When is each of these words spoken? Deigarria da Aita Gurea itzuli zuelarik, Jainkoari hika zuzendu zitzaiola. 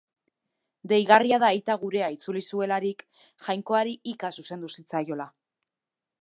Deigarria 0.91 1.37
da 1.43 1.49
Aita 1.57 1.75
Gurea 1.83 2.07
itzuli 2.15 2.43
zuelarik, 2.53 3.05
Jainkoari 3.49 3.95
hika 4.15 4.33
zuzendu 4.39 4.73
zitzaiola. 4.79 5.31